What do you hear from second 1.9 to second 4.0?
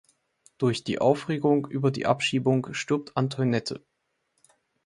die Abschiebung stirbt Antoinette.